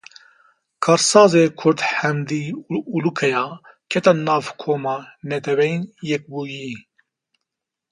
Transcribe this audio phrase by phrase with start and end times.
[0.83, 2.43] Karsazê Kurd Hamdî
[2.95, 3.45] Ulukaya
[3.89, 4.97] kete nav koma
[5.29, 6.71] Netewên Yekbûyî.